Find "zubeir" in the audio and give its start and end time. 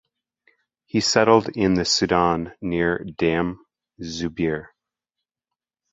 4.01-4.69